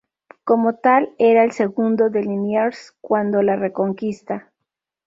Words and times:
Como 0.43 0.77
tal, 0.79 1.13
era 1.19 1.43
el 1.43 1.51
segundo 1.51 2.09
de 2.09 2.23
Liniers 2.23 2.95
cuando 3.01 3.43
la 3.43 3.55
Reconquista. 3.55 4.51